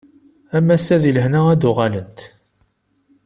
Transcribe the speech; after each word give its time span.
Am 0.55 0.67
wass-a 0.69 0.97
di 1.03 1.11
lehna 1.15 1.41
ad 1.49 1.59
d-uɣalent. 1.61 2.19